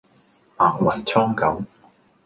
[0.57, 1.63] 白雲蒼狗